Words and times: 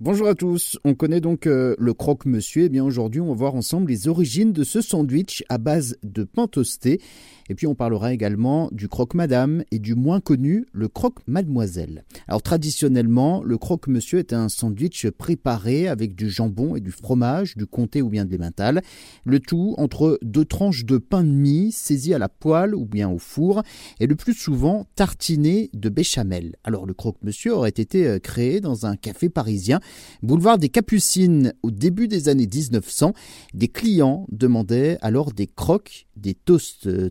Bonjour 0.00 0.28
à 0.28 0.36
tous, 0.36 0.78
on 0.84 0.94
connaît 0.94 1.20
donc 1.20 1.48
euh, 1.48 1.74
le 1.76 1.92
croque-monsieur. 1.92 2.62
Et 2.62 2.66
eh 2.66 2.68
bien 2.68 2.84
aujourd'hui, 2.84 3.20
on 3.20 3.30
va 3.30 3.34
voir 3.34 3.56
ensemble 3.56 3.90
les 3.90 4.06
origines 4.06 4.52
de 4.52 4.62
ce 4.62 4.80
sandwich 4.80 5.42
à 5.48 5.58
base 5.58 5.96
de 6.04 6.22
pain 6.22 6.46
toasté. 6.46 7.00
Et 7.48 7.54
puis 7.54 7.66
on 7.66 7.74
parlera 7.74 8.12
également 8.12 8.68
du 8.72 8.88
croque-madame 8.88 9.64
et 9.70 9.78
du 9.78 9.94
moins 9.94 10.20
connu, 10.20 10.66
le 10.72 10.88
croque-mademoiselle. 10.88 12.04
Alors 12.26 12.42
traditionnellement, 12.42 13.42
le 13.42 13.58
croque-monsieur 13.58 14.18
est 14.18 14.32
un 14.32 14.48
sandwich 14.48 15.08
préparé 15.10 15.88
avec 15.88 16.14
du 16.14 16.30
jambon 16.30 16.76
et 16.76 16.80
du 16.80 16.90
fromage, 16.90 17.56
du 17.56 17.66
comté 17.66 18.02
ou 18.02 18.08
bien 18.08 18.24
de 18.24 18.36
l'emmental. 18.36 18.82
Le 19.24 19.40
tout 19.40 19.74
entre 19.78 20.18
deux 20.22 20.44
tranches 20.44 20.84
de 20.84 20.98
pain 20.98 21.24
de 21.24 21.30
mie 21.30 21.72
saisies 21.72 22.14
à 22.14 22.18
la 22.18 22.28
poêle 22.28 22.74
ou 22.74 22.84
bien 22.84 23.08
au 23.08 23.18
four 23.18 23.62
et 24.00 24.06
le 24.06 24.16
plus 24.16 24.34
souvent 24.34 24.86
tartiné 24.94 25.70
de 25.74 25.88
béchamel. 25.88 26.56
Alors 26.64 26.86
le 26.86 26.94
croque-monsieur 26.94 27.54
aurait 27.54 27.68
été 27.70 28.06
euh, 28.06 28.18
créé 28.18 28.60
dans 28.60 28.86
un 28.86 28.96
café 28.96 29.28
parisien 29.28 29.80
Boulevard 30.22 30.58
des 30.58 30.68
Capucines, 30.68 31.52
au 31.62 31.70
début 31.70 32.08
des 32.08 32.28
années 32.28 32.48
1900, 32.52 33.12
des 33.54 33.68
clients 33.68 34.26
demandaient 34.30 34.98
alors 35.00 35.32
des 35.32 35.46
croques, 35.46 36.06
des 36.16 36.34
toasts 36.34 36.86
euh, 36.86 37.10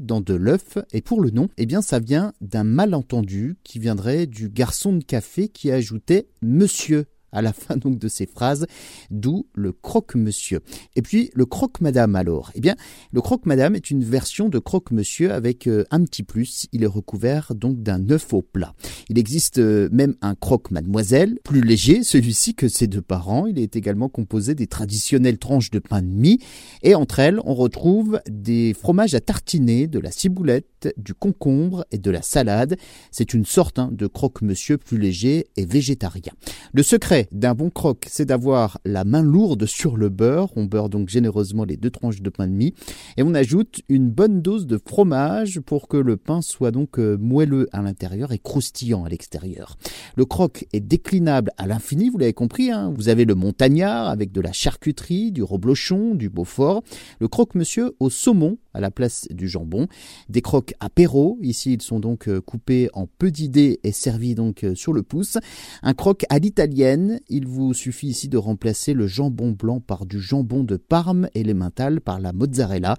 dans 0.00 0.20
de 0.20 0.34
l'œuf. 0.34 0.78
Et 0.92 1.02
pour 1.02 1.20
le 1.20 1.30
nom, 1.30 1.48
eh 1.56 1.66
bien, 1.66 1.82
ça 1.82 1.98
vient 1.98 2.32
d'un 2.40 2.64
malentendu 2.64 3.56
qui 3.64 3.78
viendrait 3.78 4.26
du 4.26 4.48
garçon 4.48 4.92
de 4.94 5.04
café 5.04 5.48
qui 5.48 5.70
ajoutait 5.70 6.28
monsieur 6.42 7.06
à 7.36 7.42
la 7.42 7.52
fin 7.52 7.76
donc 7.76 7.98
de 7.98 8.08
ces 8.08 8.26
phrases, 8.26 8.66
d'où 9.10 9.46
le 9.54 9.72
croque-monsieur. 9.72 10.60
Et 10.96 11.02
puis 11.02 11.30
le 11.34 11.44
croque-madame 11.44 12.16
alors. 12.16 12.50
Eh 12.54 12.60
bien, 12.60 12.74
le 13.12 13.20
croque-madame 13.20 13.76
est 13.76 13.90
une 13.90 14.02
version 14.02 14.48
de 14.48 14.58
croque-monsieur 14.58 15.32
avec 15.32 15.66
euh, 15.66 15.84
un 15.90 16.02
petit 16.04 16.22
plus. 16.22 16.66
Il 16.72 16.82
est 16.82 16.88
recouvert 16.88 17.54
donc 17.54 17.82
d'un 17.82 18.08
œuf 18.10 18.32
au 18.32 18.42
plat. 18.42 18.74
Il 19.10 19.18
existe 19.18 19.58
euh, 19.58 19.88
même 19.92 20.14
un 20.22 20.34
croque-mademoiselle, 20.34 21.38
plus 21.44 21.60
léger, 21.60 22.02
celui-ci 22.02 22.54
que 22.54 22.68
ses 22.68 22.86
deux 22.86 23.02
parents. 23.02 23.46
Il 23.46 23.58
est 23.58 23.76
également 23.76 24.08
composé 24.08 24.54
des 24.54 24.66
traditionnelles 24.66 25.38
tranches 25.38 25.70
de 25.70 25.78
pain 25.78 26.00
de 26.00 26.08
mie. 26.08 26.38
Et 26.82 26.94
entre 26.94 27.18
elles, 27.18 27.40
on 27.44 27.54
retrouve 27.54 28.20
des 28.30 28.74
fromages 28.74 29.14
à 29.14 29.20
tartiner, 29.20 29.86
de 29.86 29.98
la 29.98 30.10
ciboulette, 30.10 30.66
du 30.96 31.14
concombre 31.14 31.84
et 31.90 31.98
de 31.98 32.10
la 32.10 32.22
salade. 32.22 32.76
C'est 33.10 33.34
une 33.34 33.44
sorte 33.44 33.78
hein, 33.78 33.90
de 33.92 34.06
croque-monsieur 34.06 34.78
plus 34.78 34.98
léger 34.98 35.46
et 35.56 35.66
végétarien. 35.66 36.32
Le 36.72 36.82
secret 36.82 37.28
d'un 37.32 37.54
bon 37.54 37.70
croque, 37.70 38.06
c'est 38.08 38.26
d'avoir 38.26 38.78
la 38.84 39.04
main 39.04 39.22
lourde 39.22 39.66
sur 39.66 39.96
le 39.96 40.08
beurre. 40.08 40.50
On 40.56 40.64
beurre 40.64 40.88
donc 40.88 41.08
généreusement 41.08 41.64
les 41.64 41.76
deux 41.76 41.90
tranches 41.90 42.22
de 42.22 42.30
pain 42.30 42.46
de 42.46 42.52
mie 42.52 42.74
et 43.16 43.22
on 43.22 43.34
ajoute 43.34 43.80
une 43.88 44.10
bonne 44.10 44.42
dose 44.42 44.66
de 44.66 44.78
fromage 44.84 45.60
pour 45.60 45.88
que 45.88 45.96
le 45.96 46.16
pain 46.16 46.42
soit 46.42 46.70
donc 46.70 46.98
euh, 46.98 47.16
moelleux 47.16 47.68
à 47.72 47.82
l'intérieur 47.82 48.32
et 48.32 48.38
croustillant 48.38 49.04
à 49.04 49.08
l'extérieur. 49.08 49.76
Le 50.16 50.24
croque 50.24 50.66
est 50.72 50.80
déclinable 50.80 51.50
à 51.56 51.66
l'infini, 51.66 52.10
vous 52.10 52.18
l'avez 52.18 52.32
compris. 52.32 52.70
Hein. 52.70 52.92
vous 52.96 53.08
avez 53.08 53.24
le 53.24 53.34
montagnard 53.34 54.08
avec 54.08 54.32
de 54.32 54.40
la 54.40 54.52
charcuterie, 54.52 55.32
du 55.32 55.42
reblochon, 55.42 56.14
du 56.14 56.28
beaufort. 56.28 56.82
Le 57.20 57.28
croque-monsieur 57.28 57.94
au 58.00 58.10
saumon 58.10 58.58
à 58.76 58.80
la 58.80 58.90
place 58.90 59.26
du 59.30 59.48
jambon. 59.48 59.88
Des 60.28 60.42
croques 60.42 60.74
apéro. 60.80 61.38
Ici, 61.42 61.74
ils 61.74 61.82
sont 61.82 62.00
donc 62.00 62.28
euh, 62.28 62.40
coupés 62.40 62.88
en 62.92 63.06
petits 63.06 63.48
dés 63.48 63.80
et 63.84 63.92
servis 63.92 64.34
donc 64.34 64.64
euh, 64.64 64.74
sur 64.74 64.92
le 64.92 65.02
pouce. 65.02 65.38
Un 65.82 65.94
croque 65.94 66.24
à 66.28 66.38
l'italienne 66.38 67.20
il 67.28 67.46
vous 67.46 67.74
suffit 67.74 68.08
ici 68.08 68.28
de 68.28 68.38
remplacer 68.38 68.94
le 68.94 69.06
jambon 69.06 69.50
blanc 69.50 69.80
par 69.80 70.06
du 70.06 70.20
jambon 70.20 70.64
de 70.64 70.76
Parme 70.76 71.28
et 71.34 71.44
l'emmental 71.44 72.00
par 72.00 72.20
la 72.20 72.32
mozzarella. 72.32 72.96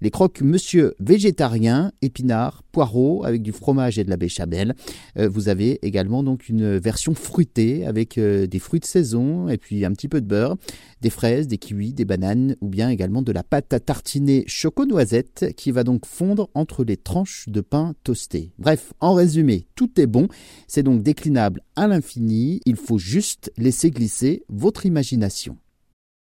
Les 0.00 0.10
croques 0.10 0.40
monsieur 0.40 0.94
végétarien, 1.00 1.92
épinards, 2.02 2.62
avec 3.24 3.42
du 3.42 3.52
fromage 3.52 3.98
et 3.98 4.04
de 4.04 4.10
la 4.10 4.16
béchamel. 4.16 4.74
Euh, 5.18 5.28
vous 5.28 5.48
avez 5.48 5.78
également 5.86 6.22
donc 6.22 6.48
une 6.48 6.78
version 6.78 7.14
fruitée 7.14 7.86
avec 7.86 8.18
euh, 8.18 8.46
des 8.46 8.58
fruits 8.58 8.80
de 8.80 8.84
saison 8.84 9.48
et 9.48 9.58
puis 9.58 9.84
un 9.84 9.92
petit 9.92 10.08
peu 10.08 10.20
de 10.20 10.26
beurre, 10.26 10.56
des 11.00 11.10
fraises, 11.10 11.48
des 11.48 11.58
kiwis, 11.58 11.92
des 11.92 12.04
bananes 12.04 12.56
ou 12.60 12.68
bien 12.68 12.88
également 12.90 13.22
de 13.22 13.32
la 13.32 13.42
pâte 13.42 13.72
à 13.72 13.80
tartiner 13.80 14.44
choco-noisette 14.46 15.54
qui 15.56 15.70
va 15.70 15.84
donc 15.84 16.06
fondre 16.06 16.48
entre 16.54 16.84
les 16.84 16.96
tranches 16.96 17.48
de 17.48 17.60
pain 17.60 17.94
toasté. 18.04 18.52
Bref, 18.58 18.92
en 19.00 19.14
résumé, 19.14 19.66
tout 19.74 20.00
est 20.00 20.06
bon. 20.06 20.28
C'est 20.66 20.82
donc 20.82 21.02
déclinable 21.02 21.62
à 21.76 21.86
l'infini. 21.86 22.60
Il 22.66 22.76
faut 22.76 22.98
juste 22.98 23.52
laissez 23.56 23.90
glisser 23.90 24.42
votre 24.48 24.86
imagination. 24.86 25.56